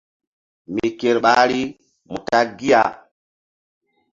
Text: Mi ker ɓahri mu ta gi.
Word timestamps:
Mi 0.73 0.87
ker 0.99 1.17
ɓahri 1.25 1.61
mu 2.07 2.15
ta 2.27 2.39
gi. 2.57 2.69